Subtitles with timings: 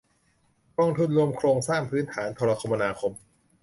[0.77, 3.11] กองทุนรวมโครงสร้างพื้นฐานโทรคมนาคม